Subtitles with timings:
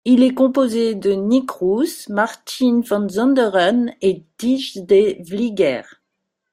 [0.03, 5.83] Il est composé de Nik Roos, Martijn van Sonderen et Thijs de Vlieger.